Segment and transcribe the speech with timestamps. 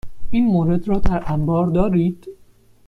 [0.29, 2.27] این مورد را در انبار دارید؟